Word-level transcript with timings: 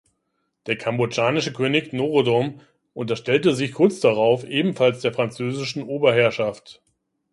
Der 0.65 0.77
kambodschanische 0.79 1.53
König 1.53 1.93
Norodom 1.93 2.61
unterstellte 2.95 3.53
sich 3.53 3.71
kurz 3.73 3.99
darauf 3.99 4.43
ebenfalls 4.43 5.01
der 5.01 5.13
französischen 5.13 5.83
Oberherrschaft. 5.83 6.81